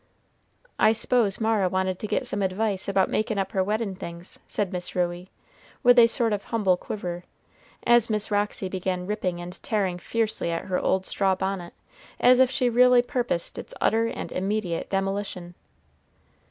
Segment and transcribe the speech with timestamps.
[0.79, 4.73] "I s'pose Mara wanted to get some advice about makin' up her weddin' things," said
[4.73, 5.29] Miss Ruey,
[5.83, 7.23] with a sort of humble quiver,
[7.85, 11.75] as Miss Roxy began ripping and tearing fiercely at her old straw bonnet,
[12.19, 15.53] as if she really purposed its utter and immediate demolition.